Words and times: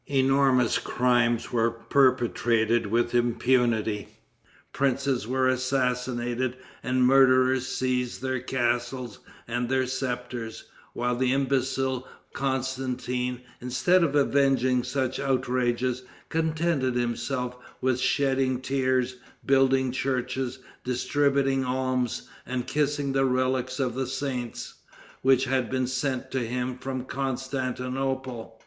Enormous 0.07 0.79
crimes 0.79 1.51
were 1.53 1.69
perpetrated 1.69 2.87
with 2.87 3.13
impunity. 3.13 4.07
Princes 4.73 5.27
were 5.27 5.47
assassinated, 5.47 6.57
and 6.81 6.97
the 6.97 7.01
murderers 7.03 7.67
seized 7.67 8.19
their 8.19 8.39
castles 8.39 9.19
and 9.47 9.69
their 9.69 9.85
scepters, 9.85 10.63
while 10.93 11.15
the 11.15 11.31
imbecile 11.31 12.07
Constantin, 12.33 13.41
instead 13.61 14.03
of 14.03 14.15
avenging 14.15 14.81
such 14.83 15.19
outrages, 15.19 16.01
contented 16.29 16.95
himself 16.95 17.55
with 17.79 17.99
shedding 17.99 18.59
tears, 18.59 19.17
building 19.45 19.91
churches, 19.91 20.57
distributing 20.83 21.63
alms, 21.63 22.27
and 22.47 22.65
kissing 22.65 23.11
the 23.13 23.23
relics 23.25 23.79
of 23.79 23.93
the 23.93 24.07
saints, 24.07 24.73
which 25.21 25.45
had 25.45 25.69
been 25.69 25.85
sent 25.85 26.31
to 26.31 26.39
him 26.39 26.75
from 26.79 27.05
Constantinople. 27.05 28.59